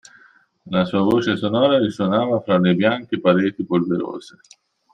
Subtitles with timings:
[0.65, 4.37] La sua voce sonora risuonava fra le bianche pareti polverose.